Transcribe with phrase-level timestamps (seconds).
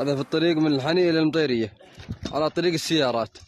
[0.00, 1.72] هذا في الطريق من الحني إلى المطيرية
[2.32, 3.38] على طريق السيارات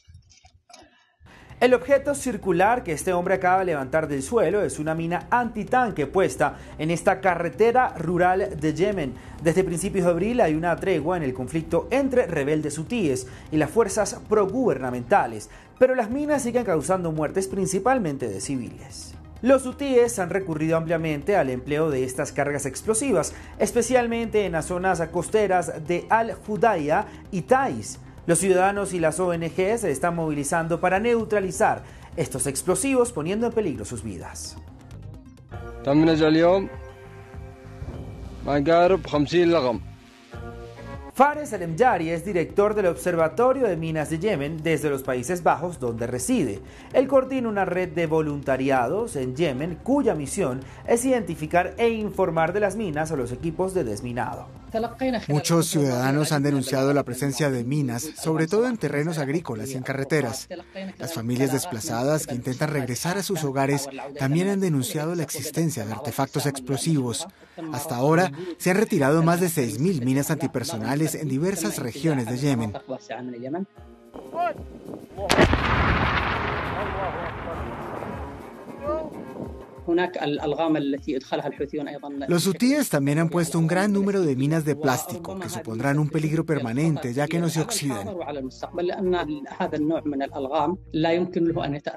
[1.60, 6.06] El objeto circular que este hombre acaba de levantar del suelo es una mina antitanque
[6.06, 9.14] puesta en esta carretera rural de Yemen.
[9.42, 13.70] Desde principios de abril hay una tregua en el conflicto entre rebeldes hutíes y las
[13.70, 15.50] fuerzas progubernamentales,
[15.80, 19.14] pero las minas siguen causando muertes principalmente de civiles.
[19.43, 25.01] Los hutíes han recurrido ampliamente al empleo de estas cargas explosivas, especialmente en las zonas
[25.11, 27.99] costeras de Al-Hudaya y Taiz.
[28.25, 31.83] Los ciudadanos y las ONG se están movilizando para neutralizar
[32.15, 34.55] estos explosivos poniendo en peligro sus vidas.
[41.15, 46.07] Fares El-Emjari es director del Observatorio de Minas de Yemen desde los Países Bajos, donde
[46.07, 46.59] reside.
[46.91, 52.61] Él coordina una red de voluntariados en Yemen cuya misión es identificar e informar de
[52.61, 54.62] las minas a los equipos de desminado.
[55.27, 59.83] Muchos ciudadanos han denunciado la presencia de minas, sobre todo en terrenos agrícolas y en
[59.83, 60.47] carreteras.
[60.97, 65.93] Las familias desplazadas que intentan regresar a sus hogares también han denunciado la existencia de
[65.93, 67.27] artefactos explosivos.
[67.71, 72.73] Hasta ahora se han retirado más de 6.000 minas antipersonales en diversas regiones de Yemen.
[82.27, 86.09] Los hutíes también han puesto un gran número de minas de plástico que supondrán un
[86.09, 88.07] peligro permanente ya que no se oxidan.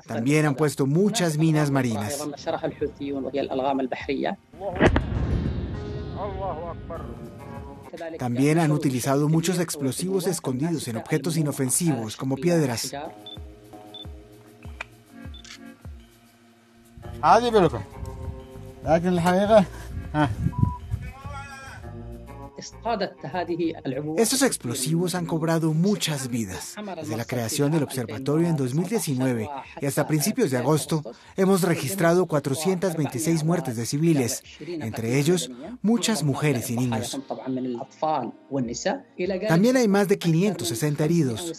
[0.07, 2.29] También han puesto muchas minas marinas.
[8.19, 12.93] También han utilizado muchos explosivos escondidos en objetos inofensivos como piedras.
[24.17, 26.75] Estos explosivos han cobrado muchas vidas.
[26.97, 29.49] Desde la creación del observatorio en 2019
[29.81, 31.03] y hasta principios de agosto,
[31.37, 35.51] hemos registrado 426 muertes de civiles, entre ellos
[35.83, 37.21] muchas mujeres y niños.
[39.49, 41.53] También hay más de 560 heridos.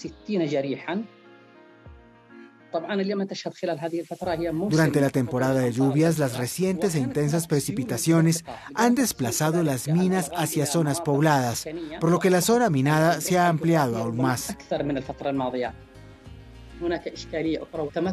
[4.70, 10.66] Durante la temporada de lluvias, las recientes e intensas precipitaciones han desplazado las minas hacia
[10.66, 11.66] zonas pobladas,
[12.00, 14.56] por lo que la zona minada se ha ampliado aún más.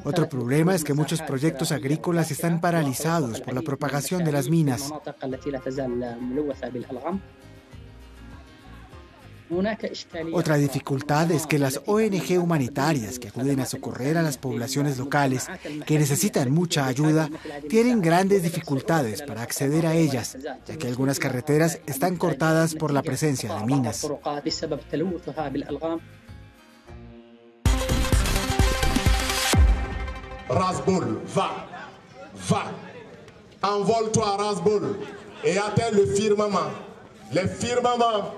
[0.05, 4.91] Otro problema es que muchos proyectos agrícolas están paralizados por la propagación de las minas.
[10.33, 15.47] Otra dificultad es que las ONG humanitarias que acuden a socorrer a las poblaciones locales
[15.87, 17.29] que necesitan mucha ayuda
[17.69, 23.03] tienen grandes dificultades para acceder a ellas, ya que algunas carreteras están cortadas por la
[23.03, 24.07] presencia de minas.
[30.47, 31.67] Rasbol, va,
[32.51, 32.71] va,
[33.63, 34.99] envole-toi à Rasbol
[35.43, 36.71] et atteins le firmament,
[37.33, 38.31] le firmament.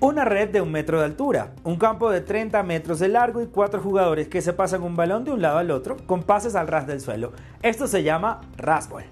[0.00, 3.46] Una red de un metro de altura, un campo de 30 metros de largo y
[3.46, 6.68] cuatro jugadores que se pasan un balón de un lado al otro con pases al
[6.68, 7.32] ras del suelo.
[7.62, 9.04] Esto se llama rasbol.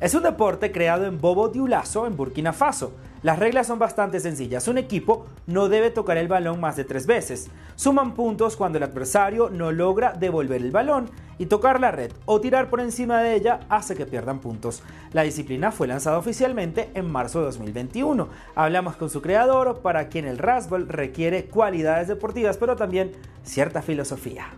[0.00, 2.92] Es un deporte creado en Bobo Diulazo, en Burkina Faso.
[3.22, 4.66] Las reglas son bastante sencillas.
[4.66, 7.50] Un equipo no debe tocar el balón más de tres veces.
[7.76, 12.38] Suman puntos cuando el adversario no logra devolver el balón y tocar la red o
[12.38, 14.82] tirar por encima de ella hace que pierdan puntos.
[15.14, 18.28] La disciplina fue lanzada oficialmente en marzo de 2021.
[18.54, 23.12] Hablamos con su creador, para quien el rasbol requiere cualidades deportivas, pero también
[23.42, 24.48] cierta filosofía.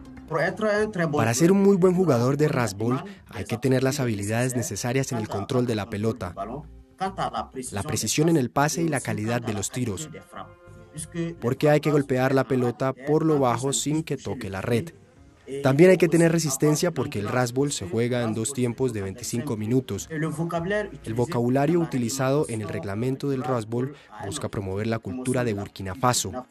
[1.12, 5.18] Para ser un muy buen jugador de rasbol hay que tener las habilidades necesarias en
[5.18, 6.34] el control de la pelota,
[7.70, 10.10] la precisión en el pase y la calidad de los tiros,
[11.40, 14.92] porque hay que golpear la pelota por lo bajo sin que toque la red.
[15.62, 19.56] También hay que tener resistencia porque el rasbol se juega en dos tiempos de 25
[19.56, 20.08] minutos.
[20.10, 23.94] El vocabulario utilizado en el reglamento del rasbol
[24.24, 26.46] busca promover la cultura de Burkina Faso.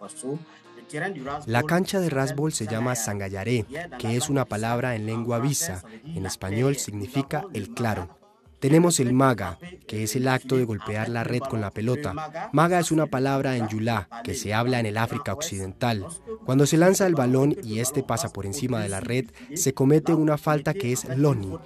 [1.45, 3.65] La cancha de rasbol se llama Sangayaré,
[3.97, 5.83] que es una palabra en lengua visa.
[6.05, 8.20] En español significa el claro.
[8.61, 12.13] Tenemos el maga, que es el acto de golpear la red con la pelota.
[12.53, 16.05] Maga es una palabra en yulá, que se habla en el África Occidental.
[16.45, 19.25] Cuando se lanza el balón y este pasa por encima de la red,
[19.55, 21.57] se comete una falta que es loni,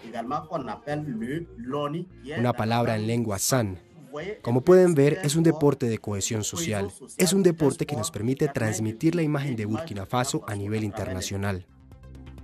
[2.38, 3.78] una palabra en lengua san.
[4.42, 6.90] Como pueden ver, es un deporte de cohesión social.
[7.18, 11.68] Es un deporte que nos permite transmitir la imagen de Burkina Faso a nivel internacional.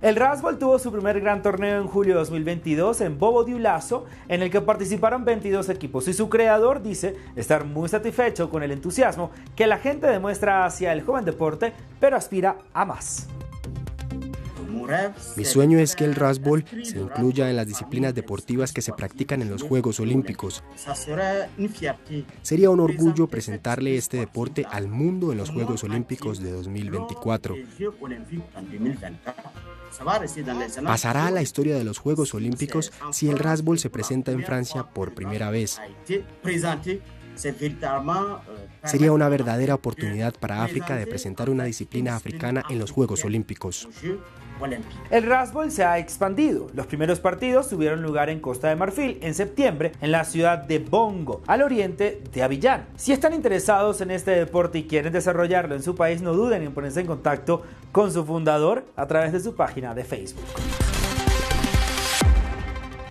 [0.02, 4.42] El Rasbol tuvo su primer gran torneo en julio de 2022 en Bobo Dioulasso, en
[4.42, 9.30] el que participaron 22 equipos y su creador dice estar muy satisfecho con el entusiasmo
[9.54, 13.28] que la gente demuestra hacia el joven deporte, pero aspira a más.
[15.36, 19.40] Mi sueño es que el Rasbol se incluya en las disciplinas deportivas que se practican
[19.40, 20.64] en los Juegos Olímpicos.
[22.42, 27.54] Sería un orgullo presentarle este deporte al mundo en los Juegos Olímpicos de 2024.
[30.84, 34.84] Pasará a la historia de los Juegos Olímpicos si el Rasbol se presenta en Francia
[34.84, 35.80] por primera vez.
[38.84, 43.88] Sería una verdadera oportunidad para África de presentar una disciplina africana en los Juegos Olímpicos.
[45.10, 46.68] El Rasbol se ha expandido.
[46.74, 50.78] Los primeros partidos tuvieron lugar en Costa de Marfil en septiembre en la ciudad de
[50.78, 52.86] Bongo, al oriente de Avillán.
[52.96, 56.72] Si están interesados en este deporte y quieren desarrollarlo en su país, no duden en
[56.72, 60.44] ponerse en contacto con su fundador a través de su página de Facebook.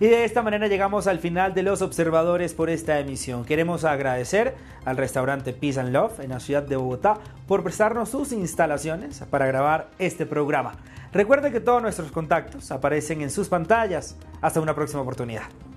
[0.02, 3.44] Y de esta manera llegamos al final de los observadores por esta emisión.
[3.44, 8.32] Queremos agradecer al restaurante Peace and Love en la ciudad de Bogotá por prestarnos sus
[8.32, 10.74] instalaciones para grabar este programa.
[11.12, 14.16] Recuerde que todos nuestros contactos aparecen en sus pantallas.
[14.40, 15.44] Hasta una próxima oportunidad.